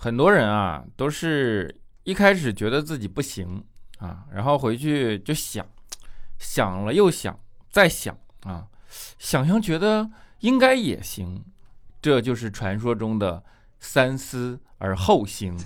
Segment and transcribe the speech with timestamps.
[0.00, 1.74] 很多人啊，都是
[2.04, 3.62] 一开始觉得自己不行
[3.98, 5.66] 啊，然后回去就想，
[6.38, 7.36] 想了又想，
[7.68, 8.68] 再想啊，
[9.18, 10.08] 想想觉得
[10.38, 11.44] 应该也行，
[12.00, 13.42] 这就是传说中的
[13.80, 15.58] 三思而后行。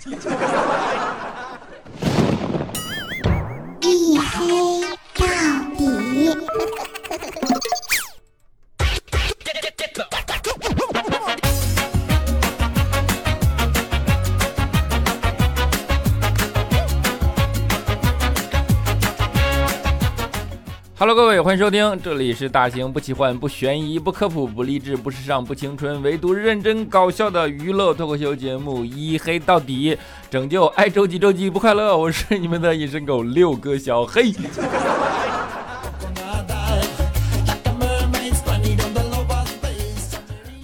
[21.02, 29.96] Hello，各位，欢迎收听，这里是大型不奇幻、不悬疑、不科普、不励志、不时尚、不青春，唯独认真搞笑的娱乐脱口秀节目《一黑到底》，
[30.30, 31.98] 拯救爱周几周几不快乐。
[31.98, 34.30] 我是你们的隐身狗六哥小黑。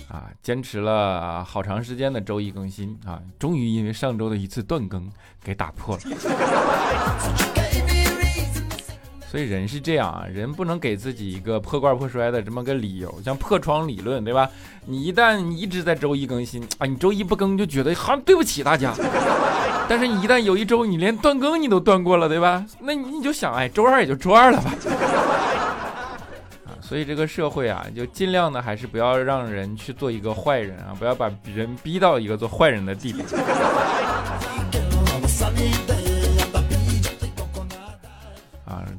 [0.07, 5.11] 啊，坚持了好长时间的周一更新啊，终于因为上周的一次断更
[5.43, 6.03] 给打破了。
[9.45, 14.49] 人是这样啊，人不能给自己一个破罐破摔的这么个理由，像破窗理论，对吧？
[14.87, 18.95] 你一旦一直在周一更新啊，你周一不更就觉得好像对不起大家。
[19.89, 22.65] 但是你一旦有一周你连断更你都断过了，对吧？
[22.81, 24.71] 那你就想，哎，周二也就周二了吧。
[26.67, 33.23] 啊，所以这个社会啊，就尽量的还是不要让人去做一个坏人啊，不要把人逼到一个做坏人的地步。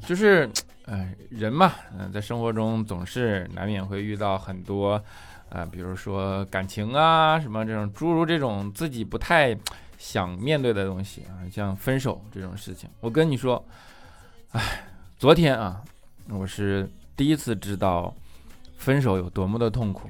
[0.09, 0.49] 就是，
[0.87, 4.99] 哎，人嘛，嗯、在生活中总是难免会遇到很多，
[5.49, 9.55] 啊，比如说感情啊，什么这种诸如这种自己不太
[9.99, 12.89] 想面对的东西啊，像分手这种事情。
[13.01, 13.63] 我跟你说，
[14.53, 14.81] 哎，
[15.19, 15.79] 昨天啊，
[16.27, 18.11] 我是第一次知道
[18.79, 20.09] 分手有多么的痛苦，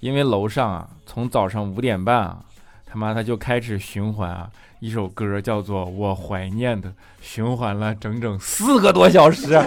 [0.00, 2.42] 因为楼上啊，从早上五点半啊，
[2.86, 4.50] 他妈他就开始循环啊。
[4.80, 6.88] 一首歌叫做《我怀念的》，
[7.20, 9.54] 循环了整整四个多小时。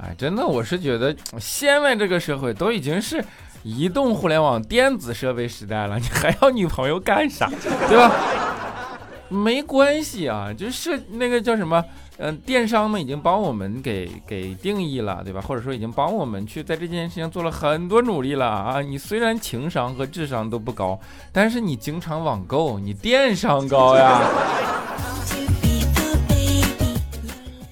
[0.00, 3.24] 哎，真的，我是觉得现在这个社会都已经是
[3.64, 7.50] 移动互联网电子设备时代了，你还要女朋友干啥？
[7.88, 8.12] 对吧？
[9.28, 11.84] 没关系啊，就是那个叫什么？
[12.20, 15.40] 嗯，电商们已经帮我们给给定义了，对吧？
[15.40, 18.80] 或者说已经帮我们去在这件事情做了很多努力了啊！
[18.80, 20.98] 你虽然情商和智商都不高，
[21.32, 24.20] 但是你经常网购，你电商高呀，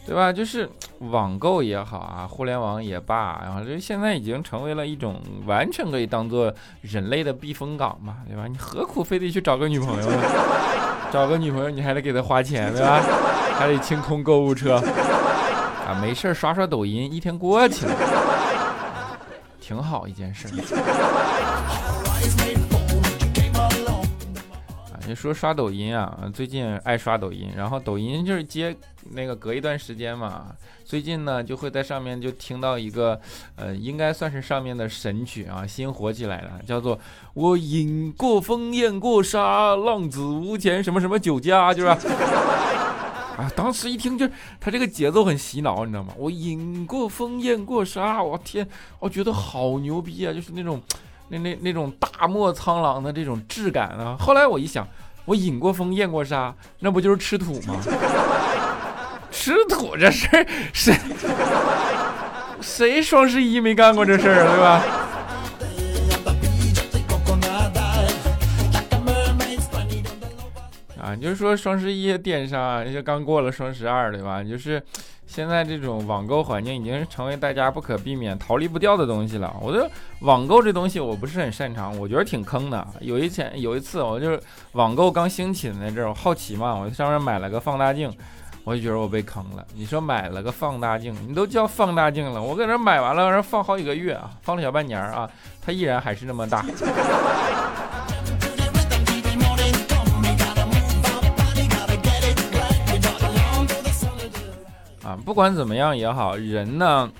[0.06, 0.32] 对吧？
[0.32, 0.70] 就是
[1.00, 8.46] 网购也好啊，互联网也罢，然后这现在已经成为了一种完全可以当做人类的避风港嘛，对吧？
[8.46, 10.22] 你何苦非得去找个女朋友呢？
[11.10, 13.02] 找个女朋友你还得给她花钱，对吧？
[13.58, 17.94] 还得清空购物车啊，没事刷刷抖音，一天过去了，
[19.60, 20.46] 挺好一件事。
[24.92, 28.76] 啊，你说刷抖音啊，最近爱刷抖音，然后抖音就是接
[29.12, 30.46] 那个隔一段时间嘛，
[30.84, 33.18] 最近呢就会在上面就听到一个，
[33.54, 36.98] 呃，应该算是上面的神曲啊，新火起来了，叫做
[37.32, 41.96] “我饮过风，艳过沙，浪子无钱什么什么酒家”，就是。
[43.36, 44.26] 啊当时一听就，
[44.58, 46.12] 他这个节奏很洗脑，你知道吗？
[46.16, 48.66] 我饮过风，咽过沙，我天，
[48.98, 50.32] 我觉得好牛逼啊！
[50.32, 50.80] 就是那种，
[51.28, 54.16] 那那那种大漠苍狼的这种质感啊。
[54.18, 54.88] 后来我一想，
[55.26, 57.76] 我饮过风，咽过沙，那不就是吃土吗？
[59.30, 60.98] 吃土这事儿，谁
[62.62, 64.82] 谁双十一没干过这事儿，对吧？
[71.06, 74.42] 啊，就是说双十一电商，就刚过了双十二，对吧？
[74.42, 74.82] 就是
[75.24, 79.54] 现在这种网购环境已经成为大家不可避免、逃离不掉的东西了。
[79.62, 79.88] 我觉得
[80.22, 82.84] 网购这东西我不是很擅长，我觉得挺坑的。
[82.98, 84.40] 有一前有一次，我就是
[84.72, 88.12] 网购刚兴起的那阵儿，我好奇嘛，我上面买了个放大镜，
[88.64, 89.64] 我就觉得我被坑了。
[89.76, 95.30] 你说买了个放大镜，你都叫放大镜了，我搁这买完了，然后放好几个月啊，放了小半年啊，
[95.64, 96.66] 它依然还是那么大。
[105.24, 107.10] 不管怎么样也好，人呢，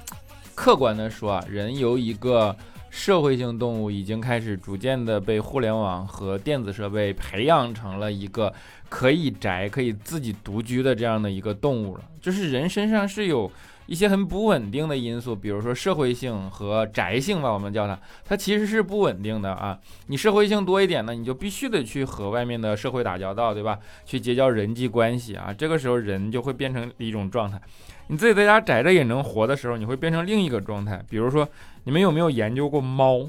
[0.55, 2.55] 客观的说啊，人由一个
[2.91, 8.53] 社会性动物，已经开始逐渐的被互联网和电子设备培养成了一个
[8.89, 12.03] 可以宅、可以自己独居的这样的一个动物了。
[12.21, 13.51] 就是人身上是有
[13.87, 19.79] 一些很不稳定的因素，比如说社会性和宅性吧，我们叫它，它其实是不稳定的啊。
[20.09, 23.79] 你社会性多一点呢，你就必须得去和外面的社会打交道，对吧？
[24.05, 27.61] 去结交人际关系啊，这个时候人就会变成一种状态。
[28.09, 31.05] 你自己在家宅着也能活的时候，你会变成另一个状态。
[31.09, 31.49] 比如说，
[31.85, 33.21] 你们有没有研究过猫？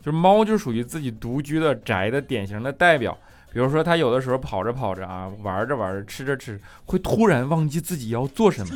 [0.00, 3.16] 就是猫就属于自己独居的宅的典型的代表。
[3.52, 8.74] 比如说，它有的时候跑着跑着啊，玩着玩着，吃着吃，会突然忘记自己要做什么。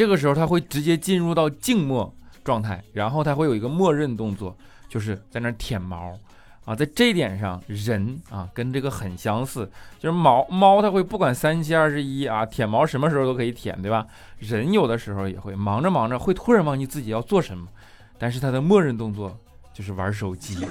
[0.00, 2.10] 这个时候，它会直接进入到静默
[2.42, 4.56] 状态，然后它会有一个默认动作，
[4.88, 6.18] 就是在那儿舔毛。
[6.64, 14.06] 啊，在这一点上，人啊跟这个很相似，就是毛猫它会不管三七二十一啊，舔毛什么时候都可以舔，对吧？
[14.38, 17.68] 人有的时候也会忙着忙着会突然忘记自己要做什么，
[18.16, 19.36] 但是它的默认动作
[19.74, 20.66] 就是玩手机。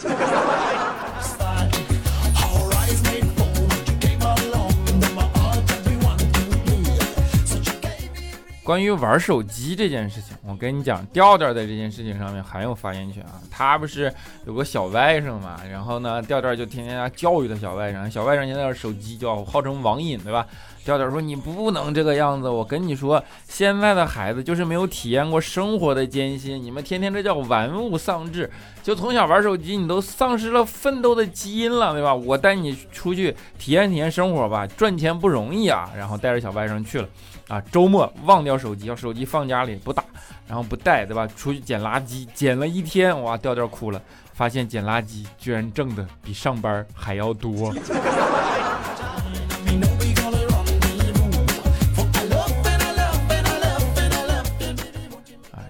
[8.70, 13.42] 关于玩手机这件事情，我跟你讲，调调在这件事情上面很有发言权啊。
[13.50, 14.14] 他不是
[14.46, 18.08] 有个小外甥嘛，然后呢，调调就天天教育他小外甥。
[18.12, 20.46] 小外甥现在手机叫号称网瘾，对吧？
[20.90, 28.50] 调调说你不能这个样子，我跟你说，现在的孩子就是没有体验过生活的艰辛，你们天天这叫玩物丧志，
[28.82, 32.16] 就从小玩手机，你都丧失了奋斗的基因了，对吧？
[32.16, 35.92] 我带你出去体验体验生活吧，赚钱不容易啊。
[35.96, 37.08] 然后带着小外甥去了。
[37.48, 40.04] 啊，周末忘掉手机，要手机放家里不打，
[40.48, 41.28] 然后不带，对吧？
[41.28, 44.02] 出去捡垃圾，捡了一天，哇，调调哭了，
[44.34, 47.72] 发现捡垃圾居然挣的比上班还要多。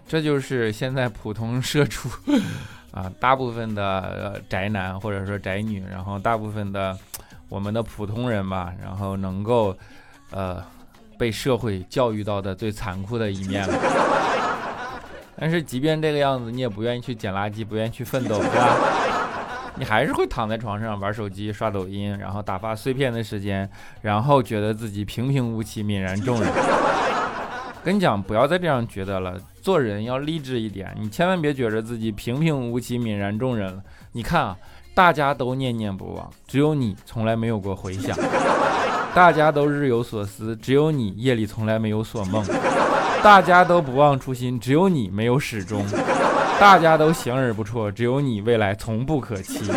[0.09, 2.09] 这就是现在普通社畜
[2.91, 6.97] 啊，大部分的宅男或者说宅女，然后大部分的
[7.47, 9.77] 我们的普通人吧，然后能够，
[10.31, 10.61] 呃。
[11.19, 13.73] 被社会教育到的最残酷的一面了，
[15.35, 18.77] 但是即便这个样子，你也不愿意去捡垃圾，不愿意去奋斗，对吧？
[19.75, 23.69] 你还是会躺在床上玩手机、刷抖音，然后打发碎片的时间，
[24.01, 26.49] 然后觉得自己平平无奇、泯然众人。
[27.83, 33.81] 跟你讲，不要再这样觉得了，做人要励志一点，你千万别觉得自己平平无奇、泯然众人了。
[34.11, 34.57] 你看啊，
[34.93, 38.17] 大家都念念不忘，只有你从来没有过回响。
[39.15, 42.43] 大家都日有所思，只有你夜里从来没有所梦；
[43.23, 45.81] 大家都不忘初心，只有你没有始终；
[46.59, 49.71] 大家都行而不辍，只有你未来从不可期。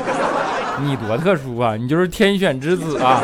[0.80, 1.76] 你多特殊啊！
[1.76, 3.22] 你就是天选之子啊！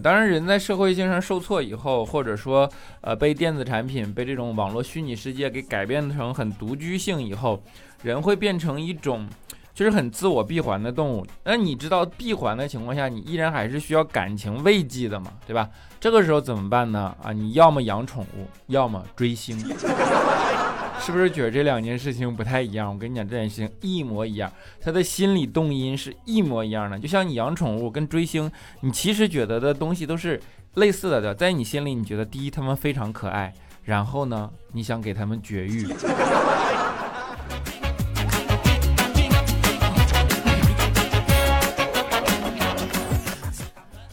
[0.00, 2.68] 当然，人在社会性上受挫以后，或者说，
[3.00, 7.62] 呃，被电子产品、被这种网络虚拟世界给改变成很独居性以后，
[8.02, 9.28] 人会变成一种，
[9.74, 11.26] 就是很自我闭环的动物。
[11.44, 15.68] 那你知道，闭环的情况下，你依然还是需要感情慰藉的嘛，对吧？
[16.00, 17.14] 这个时候怎么办呢？
[17.22, 19.58] 啊，你要么养宠物，要么追星。
[21.00, 22.92] 是不是觉得这两件事情不太一样？
[22.92, 26.98] 我跟你讲，这件事情一模一样，他的心理动因是一模一样的。
[26.98, 28.50] 就像你养宠物跟追星，
[28.80, 30.40] 你其实觉得的东西都是
[30.74, 33.52] 类似的，在你心里，你觉得第一他们非常可爱，
[33.84, 35.88] 然后呢，你想给他们绝育。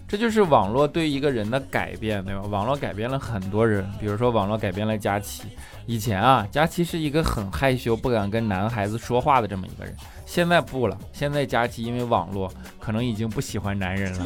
[0.08, 2.42] 这就是网络对一个人的改变，对吧？
[2.44, 5.44] 网络改变了很多人，比如说网络改变了佳琪。
[5.86, 9.94] 以前啊，佳琪是一个很害羞、不敢跟男孩子说话的这么一个人，
[10.26, 10.98] 现在不了。
[11.12, 12.50] 现在佳琪因为网络，
[12.80, 14.26] 可能已经不喜欢男人了。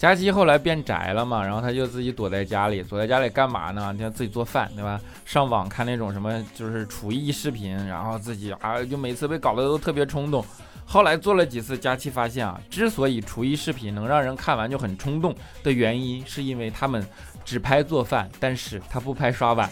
[0.00, 3.94] 佳琪后来变宅了嘛，然后他就自己躲在家里，躲在家里干嘛呢？
[3.98, 4.98] 就自己做饭，对吧？
[5.26, 10.42] 上网看那种什么就是厨艺视频，然后自己啊，就每次被搞得都特别冲动。
[10.86, 17.06] 后来做了几次，佳琪发现啊，之所以厨艺视频能让人看完就很冲动的原因，是因为他们
[17.44, 19.68] 只拍做饭，但是他不拍刷碗。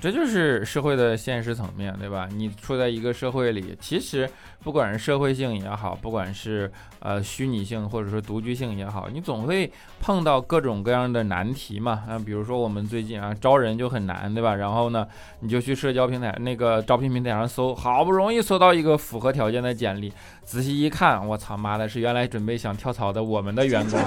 [0.00, 2.28] 这就是社会的现实层面对吧？
[2.32, 4.28] 你处在一个社会里，其实
[4.62, 12.04] 不管是社会性也好，不管是呃虚拟性或者说独居性也好，你总会碰到各种各样的难题嘛。
[12.08, 14.54] 啊，比如说我们最近啊招人就很难，对吧？
[14.54, 15.06] 然后呢，
[15.40, 20.12] 你就去社交平台那个招聘平台上搜，好不容易搜到一个符合条件的简历，
[20.44, 23.98] 仔细一看，我操妈的，是原来准备想跳槽的我们的员工。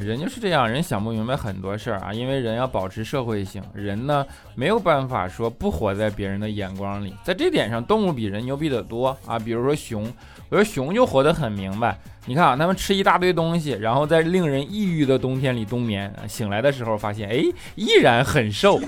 [0.00, 9.38] 人就是这样，人想不明白很多事儿啊，因为人要保持社会性，人呢没有办法说不活在别人的眼光里，在这点上，动物比人牛逼得多啊。
[9.38, 10.10] 比如说熊，
[10.48, 11.98] 我说熊就活得很明白。
[12.26, 17.44] 你看啊，他们吃一大堆东西，然后在令人抑郁的冬天里冬眠，醒来的时候发现，哎，
[17.76, 18.80] 依然很瘦。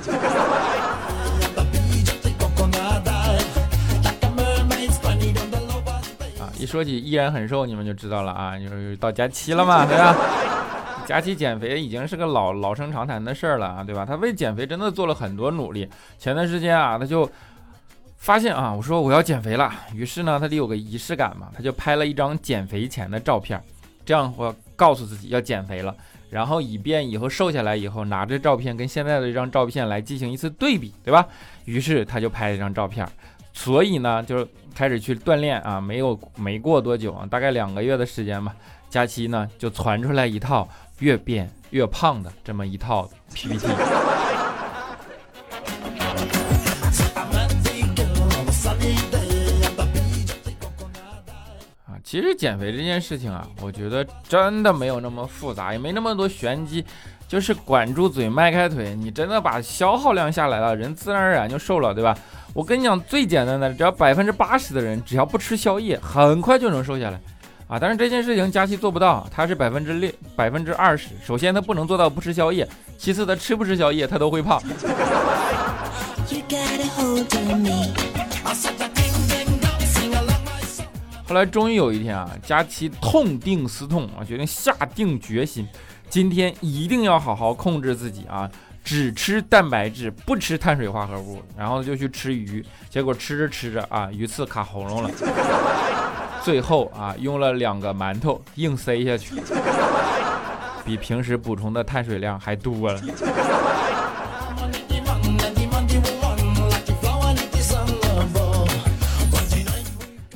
[6.38, 10.14] 啊一说起依然很瘦，你们就知道了啊，就是到假期了嘛，对吧？
[11.06, 14.06] 假期减肥已经是个老老生常谈的事儿了啊，对吧？
[14.06, 15.88] 他为减肥真的做了很多努力。
[16.18, 17.28] 前段时间啊，他就
[18.16, 23.60] 发现啊，我说我要减肥了，于是呢，他得有个仪式感嘛，他就拍了一张减肥前的照片，
[24.04, 25.94] 这样我告诉自己要减肥了，
[26.30, 31.26] 然后以便以后瘦下来以后拿着照片跟现在的这张照片来进行一次对比，对吧？
[31.64, 33.06] 于是他就拍了一张照片。
[33.52, 38.54] 所以呢，就开始去锻炼啊，没有没过多久啊，大概两个月的时间吧，
[38.88, 40.66] 假期呢就传出来一套
[41.02, 43.66] 越变越胖的这么一套 PPT。
[51.86, 56.84] 啊，其实减肥这件事情啊，我觉得真的没有那么复杂，也没那么多玄机，
[57.26, 62.16] 就是管住嘴，迈开腿，你真的把消耗量下来了，人自然而然就瘦了，对吧？
[62.54, 67.20] 我跟你讲，最简单的，只要百分之八十的人只要不吃宵夜，很快就能瘦下来，
[67.72, 67.78] 啊！
[67.80, 71.08] 但是这件事情佳琪做不到，他是百分之六、百分之二十。
[71.24, 74.60] 首先他不能做到不吃宵夜，其次他吃不吃宵夜他都会胖。
[81.26, 85.66] 后来终于有一天啊，佳琪痛定思痛啊，决定下定决心，
[86.10, 88.50] 今天一定要好好控制自己啊。
[88.84, 95.10] 只吃蛋白质，不吃碳水化合物，然后就去吃鱼，结果吃着吃着啊，鱼刺卡喉咙了，
[96.44, 99.36] 最后啊，用了两个馒头硬塞下去，
[100.84, 103.00] 比平时补充的碳水量还多了。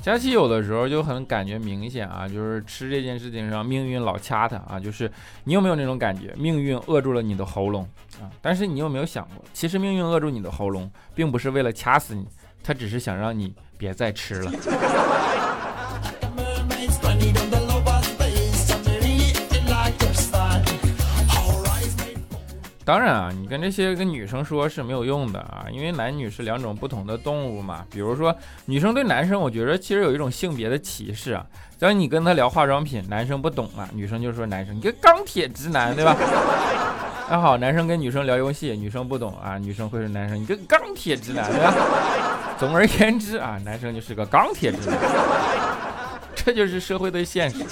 [0.03, 5.11] 佳琪有的时候就很感觉明显啊，就是吃这件事情上命运老掐他啊，就是
[5.43, 7.83] 你有没有那种感觉，命运扼住了你的喉咙
[8.21, 8.31] 啊？
[8.41, 12.25] 但是你有没有想过，其实命运扼住你的喉咙，并不是为了掐死你，
[12.63, 14.53] 他只是想让你别再吃了。
[22.87, 27.85] 当然啊，你跟这些跟女生说是没有用的啊，因为男女是两种不同的动物嘛。
[27.90, 28.33] 比如说，
[28.66, 31.45] 女生对男生，我觉得其实有一种性别的歧视啊。
[31.81, 36.16] 当你跟他聊化妆品，男生不懂啊，女生就说男生你个钢铁直男，对吧？
[37.28, 41.75] 那 好，男生跟女生聊游戏，女生不懂啊，女生会说男生你个钢铁直男，对吧？
[42.57, 44.97] 总而言之啊，男生就是个钢铁直男，
[46.37, 47.64] 这就是社会的现实。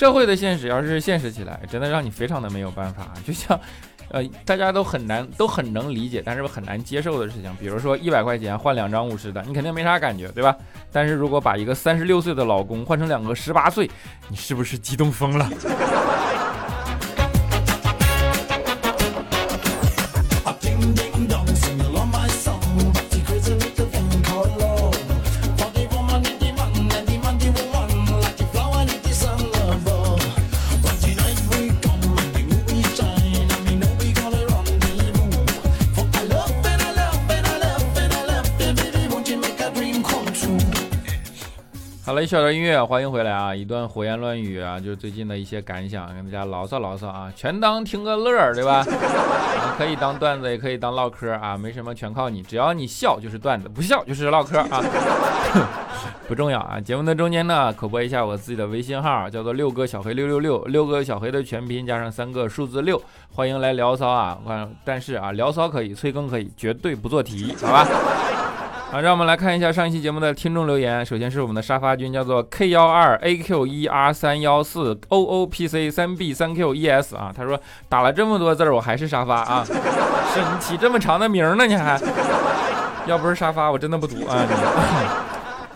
[0.00, 3.12] 社会的现实要是现实起来，真的让你非常的没有办法。
[3.22, 3.60] 就像，
[4.08, 7.54] 呃，大家都很难，都很能理解，但是很难接受的事情。
[7.60, 10.56] 比如说一百块钱换两张五十的，你肯定没啥感觉，对吧？
[10.90, 13.90] 但是如果把一个三十六岁的老公换成两个十八岁，
[14.28, 15.46] 你是不是激动疯了？
[42.20, 43.54] 了，一小段音乐，欢迎回来啊！
[43.54, 48.84] 一段胡言乱语啊，就是最近的一些感想，跟大家牢骚牢骚啊，全当听个乐儿，对吧？
[49.78, 54.84] 可以当段子，也可以当唠嗑啊，没什么，全靠你，只要你笑就是段子，不笑就是唠嗑啊，
[56.28, 56.78] 不重要啊。
[56.78, 63.00] 节目的中间呢，口播一下我自己的微信号，叫做六哥小黑六六六，六哥小黑的全拼加上三个数字六，
[63.34, 64.38] 欢迎来聊骚啊！
[64.84, 67.88] 但是啊，聊骚可以，催更可以，绝对不做题，好吧？
[68.90, 71.06] 好，让我们来看一下上一期节目的听众留言。
[71.06, 76.74] 首先是我们的沙发君，叫做 K 幺二 A Q 一 R 三幺四 O O P C 三 B 三 Q
[76.74, 77.56] E S 啊，他说
[77.88, 81.68] 打了这么多字儿，我还是沙发啊，是你起这么长的名呢？
[81.68, 82.00] 你还
[83.06, 84.44] 要不是沙发，我真的不读啊。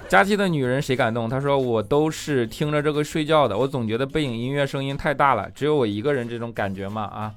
[0.09, 1.29] 佳期的女人谁敢动？
[1.29, 7.03] 他说我都是听着这个睡觉的，我总觉得背景音乐声音太大了，只有我一个人这种感觉嘛？
[7.03, 7.31] 啊。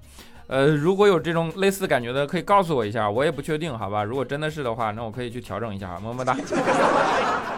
[0.48, 4.04] 呃，如果有这种类似感觉的，可以告诉我一下，我也不确定，好吧？
[4.04, 6.36] 如果真的是的话，那我可以去调整一下，么么哒。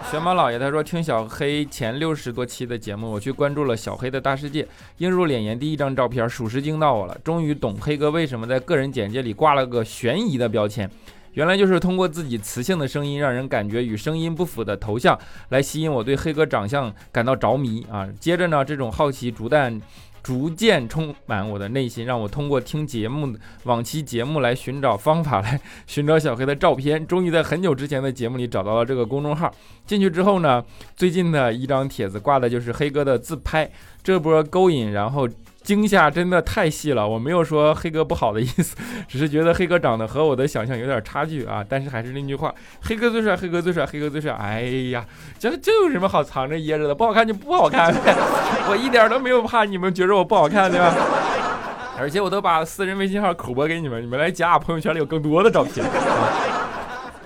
[0.10, 4.68] 玄马老爷他说听小黑前六十多期的节目，我去关注了小黑的大世界，
[4.98, 10.90] 映入眼帘第一张照片，属实惊到我了，终于懂黑哥为什么在个人简介里挂了个悬疑的标签。
[11.34, 15.18] 原来就是通过自己磁性的声音，让人感觉与声音不符的头像，
[15.50, 18.08] 来吸引我对黑哥长相感到着迷啊。
[18.20, 19.80] 接着呢，这种好奇逐渐
[20.22, 27.06] 逐渐充满我的内心，让我通过听节目往期节目来寻找方法，来寻找小黑的照片。
[27.06, 29.52] 终于在很久之前的节目里找到了这个公众号。
[29.86, 30.64] 进去之后呢，
[30.96, 33.70] 最近的一张帖子挂的就是黑哥的自拍，
[34.04, 35.28] 这波勾引，然后。
[35.62, 38.76] 惊吓真的太细了，我没有说黑哥不好的意思，
[39.08, 41.64] 只是觉得黑哥长得和我的想象有点差距啊。
[41.68, 44.34] 但是还是那句话，黑哥最帅，黑哥最帅，黑哥最帅。
[44.34, 44.62] 哎
[44.92, 45.06] 呀，
[45.38, 46.96] 这这有什么好藏着掖着的？
[46.96, 48.16] 不好看就不好看呗，
[48.70, 50.94] 我一点都没有怕你们觉得我不好看，对吧？
[52.00, 55.86] 而且我都把私人微信号口播给你们，你们来加，朋友圈里有更多的照片。
[55.86, 56.59] 啊，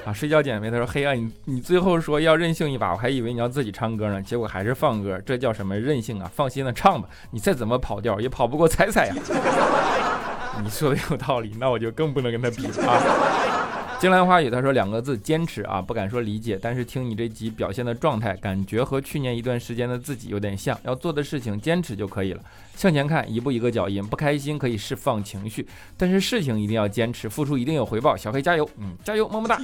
[0.05, 0.69] 啊睡觉减肥。
[0.69, 6.29] 他说：“黑暗，你你最后说要任性一把，我还以为你要自己唱歌呢，结果还是放歌，这叫什么任性啊？
[6.33, 9.15] 放心的唱吧，你再怎么跑调也跑不过彩彩呀。
[10.63, 13.62] 你说的有道理，那我就更不能跟他比了啊。”
[14.03, 20.77] 金兰花语，他说两个字坚持啊，不敢说理解，但是听你这集表现的状态，感觉和去年一段时间的自己有点像。
[20.83, 22.41] 要做的事情坚持就可以了，
[22.75, 24.05] 向前看，一步一个脚印。
[24.05, 28.13] 不开心可以释放情绪，但是事情一定要坚持，付出一定有回报。
[28.13, 29.57] 小黑加油，嗯，加油，么么哒。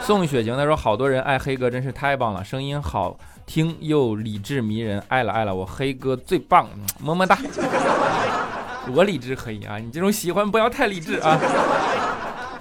[0.00, 6.66] 宋雪晴他说好多人爱黑哥，真是太棒了，声音好听又理智迷人，爱了爱了，我黑哥最棒，
[6.98, 7.38] 么么哒。
[8.96, 11.38] 我理智可以啊，你这种喜欢不要太理智啊。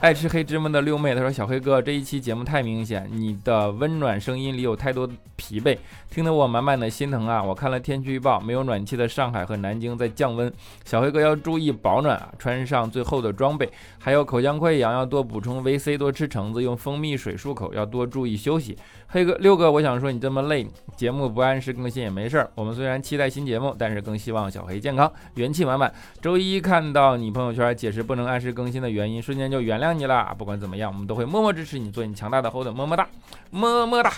[0.01, 5.77] 爱吃黑芝麻的六妹，她说：“小黑哥，这一期节目太明显，你的温暖声音里有太多疲惫，
[6.09, 7.43] 听得我满满的心疼啊！
[7.43, 10.51] 我看了天气预报，没有暖气的上海和南京在降温，
[10.85, 18.75] 小黑哥要注意保暖啊，穿上最厚的装备，还有口腔溃疡要多补充维 C，多吃橙子，用蜂蜜水漱口，要多注意休息。
[19.05, 20.65] 黑哥，六哥，我想说你这么累，
[20.95, 22.49] 节目不按时更新也没事儿。
[22.55, 25.93] 我们虽然期待新节目，但是更希望小黑健康，元气满满。
[26.21, 33.07] 周一看到你朋友圈解释不能按时更新的原因，瞬间就原谅。”你了，不管怎么样，我们都会默默支持你，做你强大的后盾，么么哒，
[33.49, 34.11] 么么哒。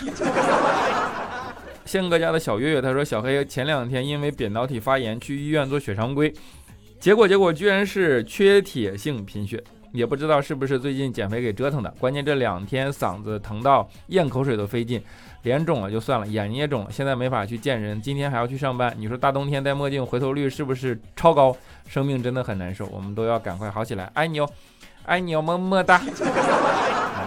[1.84, 6.32] 宪哥家的小月月他说，小黑前两天因为扁桃体发炎去医院做血常规，
[6.98, 9.62] 结果结果居然是缺铁性贫血，
[9.92, 15.02] 也不知道是不是最近减肥给折腾的，关键这两天嗓子疼到咽口水都费劲。
[15.42, 18.94] 脸肿了就算了，眼睛也肿了，现在没法去见人，今天还要去上班。
[18.96, 21.54] 你说大冬天戴墨镜，回头率是不是超高？
[21.86, 24.48] 生命真的很难受，我们都要赶快好起来，爱你哦。
[25.04, 26.00] 爱你哦，么么哒！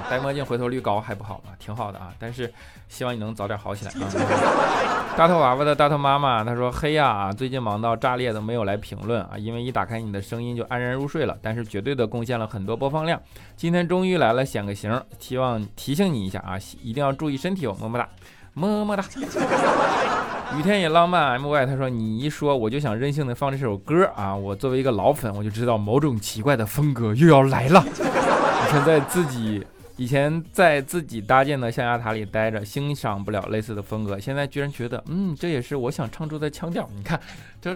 [0.09, 1.51] 戴墨镜回头率高还不好吗？
[1.59, 2.51] 挺好的啊，但是
[2.87, 4.07] 希望你能早点好起来啊。
[5.17, 11.35] 大头娃娃的大头妈妈，她说：“黑呀，最近忙到炸裂的没有来评论啊，因为一打开你的声音就安然入睡了。
[11.41, 13.19] 但是绝对的贡献了很多播放量，
[13.55, 18.07] 今天终于来了，显个形，希望提醒你一下啊，一定要注意身体哦，么么哒，
[18.53, 19.03] 么么哒。”
[20.55, 24.33] 雨天也浪漫，my 他说你一说我就想任性的放这首歌啊！
[24.33, 27.83] 我作为一个老粉，我就知道某种奇怪的风格又要来了。
[27.85, 29.65] 以前在自己
[29.97, 36.87] 以前在自己搭建的象牙塔里待着，欣赏不了类似的风格，现在居然觉得嗯，这也是我想唱出的腔调。
[36.95, 37.19] 你看
[37.61, 37.75] 这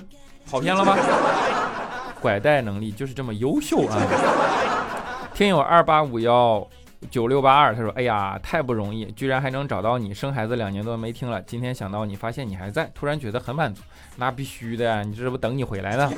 [0.49, 0.97] 跑偏了吧？
[2.21, 3.99] 拐带能力就是这么优秀啊！
[5.33, 6.65] 听友二八五幺。
[7.09, 10.13] 九六八二，他说：“哎呀，太不容易，居然还能找到你。
[10.13, 13.81] 生孩子两年多没听了，今天想到你，发现你还在，突然觉得很满足。
[14.17, 16.11] 那必须的呀，你这不等你回来呢。”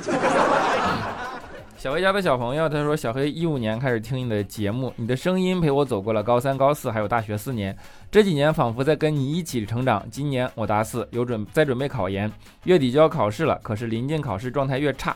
[1.76, 7.76] 小黑家的小朋友，他说：“小黑一五年开始听你的节目，你的声音陪我走过了高三、高四，还有大学四年。
[8.10, 10.02] 这几年仿佛在跟你一起成长。
[10.10, 12.30] 今年我大四，有准在准备考研，
[12.64, 13.58] 月底就要考试了。
[13.62, 15.14] 可是临近考试，状态越差。”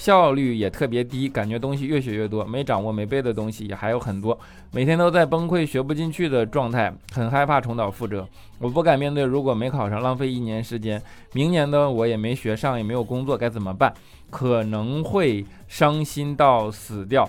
[0.00, 4.38] 效率也特别低，感觉东西越学越多，没掌握没背的东西也还有很多，
[4.72, 8.26] 每天都在崩溃学不进去的状态，很害怕重蹈覆辙。
[8.58, 11.02] 我不敢面对，如果没考上，浪费一年时间，
[11.34, 13.92] 明年的我也没学上，也没有工作，该怎么办？
[14.30, 17.28] 可能会伤心到死掉。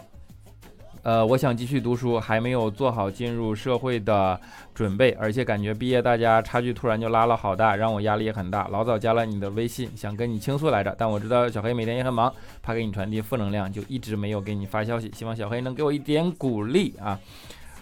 [1.04, 4.40] 呃，我想继续读书，还没有做好进入社会的
[4.74, 8.68] 准备，而且感觉毕业大家差距突然就拉了好大，让我压力也很大。
[8.68, 15.12] 老早加了你的微信，想跟你倾诉来着，但我知道小黑每天也很忙，怕给你传递负能量，就一直没有给你发消息。
[15.16, 17.20] 希望小黑能给我一点鼓励啊。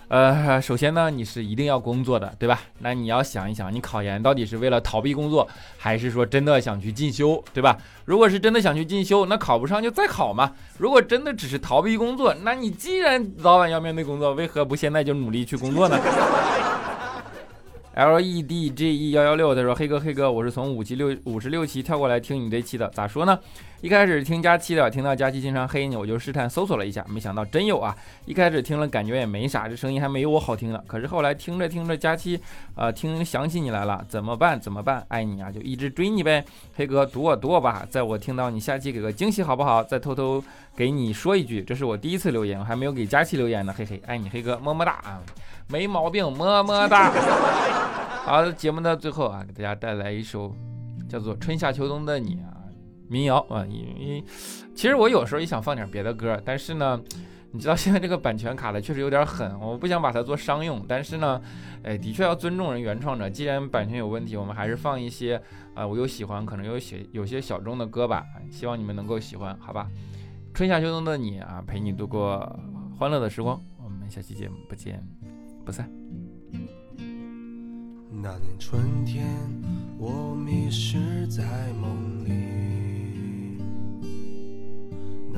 [0.10, 2.60] 呃，首先呢，你是一定要工作的，对吧？
[2.80, 7.78] 那你要想一想，你考研到底是为了逃避工作，还是说真的想去进修，对吧？
[8.06, 10.52] 如果是真的想去进修，那考不上就再考嘛。
[10.80, 15.96] 如果真的只是逃避工作，那你既然早晚要面对工作，为何不现在就努力去工作呢？
[17.94, 23.38] L E D G E 幺幺六他说：“黑哥，黑哥，我是从五期六五十六期跳过来听你这期的，咋说呢？
[23.82, 27.96] 一开始听佳期的，听到佳期经常黑你，我就试探搜索了一下，没想到真有啊！
[28.26, 30.84] 一开始听了感觉也没啥，这声音还没有我好听呢。
[30.86, 32.38] 可是后来听着听着，佳期，
[32.76, 34.60] 呃，听想起你来了，怎么办？
[34.60, 35.02] 怎么办？
[35.08, 36.44] 爱你啊，就一直追你呗。
[36.76, 39.82] 黑哥，读我读我吧，在我听到你下期给个惊喜好不好？
[39.82, 40.44] 再偷偷
[40.76, 45.22] 给你说一句，这是我第一次留言，我还没有给佳期留言呢，嘿嘿，爱你黑哥，么么哒啊，
[45.70, 47.14] 没毛病，么么哒。
[48.26, 50.54] 好，节目的最后啊，给大家带来一首
[51.08, 52.59] 叫做《春夏秋冬的你》啊。
[53.10, 54.24] 民谣啊，因为
[54.76, 57.02] 其实我有时候也想放点别的歌，但是呢，
[57.52, 61.42] 你知道现在这个版权卡的确实有点狠，我不想把它做商用，但是呢，
[61.84, 63.30] 哎，的确要尊重人原创者。
[63.30, 65.42] 既然版权有问题，我们还是放一些
[65.74, 69.90] 啊，我有喜欢，可能有些有些小众的歌吧，希望你们能够喜欢，好吧？
[70.54, 72.60] 春夏秋冬的你啊，陪你度过
[72.98, 75.04] 欢乐的时光，我们下期节目不见
[75.66, 75.90] 不散。
[78.22, 79.26] 那年春天，
[79.98, 81.44] 我迷失在
[81.80, 82.79] 梦里。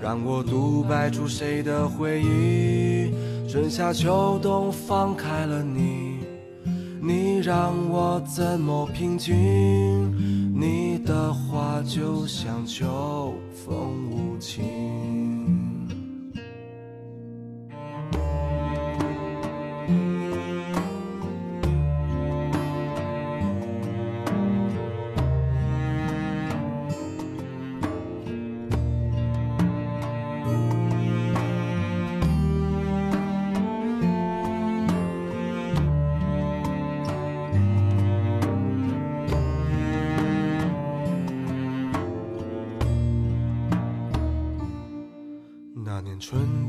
[0.00, 3.12] 让我独白出谁的回忆？
[3.48, 6.18] 春夏秋冬放开了你，
[7.00, 9.34] 你让我怎么平静？
[10.54, 15.35] 你的话就像秋风无情。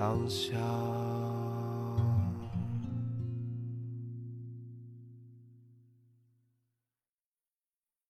[0.00, 1.09] 想象。